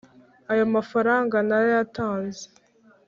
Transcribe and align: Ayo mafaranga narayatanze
Ayo 0.51 0.63
mafaranga 0.75 1.35
narayatanze 1.49 2.43